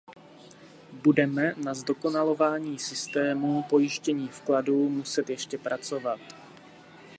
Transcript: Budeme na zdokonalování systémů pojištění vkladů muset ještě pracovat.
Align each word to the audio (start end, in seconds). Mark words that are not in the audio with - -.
Budeme 1.03 1.53
na 1.57 1.73
zdokonalování 1.73 2.79
systémů 2.79 3.63
pojištění 3.63 4.27
vkladů 4.27 4.89
muset 4.89 5.29
ještě 5.29 5.57
pracovat. 5.57 6.19